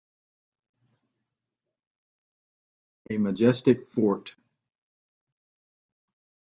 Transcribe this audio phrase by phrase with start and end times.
[3.11, 4.31] A majestic fort.